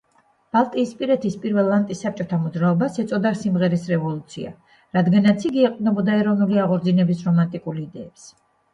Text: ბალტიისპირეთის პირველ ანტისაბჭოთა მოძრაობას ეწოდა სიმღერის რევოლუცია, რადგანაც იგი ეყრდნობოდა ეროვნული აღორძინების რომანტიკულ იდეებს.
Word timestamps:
ბალტიისპირეთის 0.55 1.35
პირველ 1.43 1.69
ანტისაბჭოთა 1.75 2.39
მოძრაობას 2.47 2.97
ეწოდა 3.05 3.33
სიმღერის 3.43 3.85
რევოლუცია, 3.93 4.57
რადგანაც 4.99 5.49
იგი 5.53 5.65
ეყრდნობოდა 5.73 6.21
ეროვნული 6.25 6.63
აღორძინების 6.67 7.27
რომანტიკულ 7.31 7.83
იდეებს. 7.89 8.31